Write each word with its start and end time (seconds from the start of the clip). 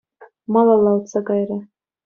Малалла 0.53 0.91
утса 0.97 1.19
кайрӗ. 1.27 1.57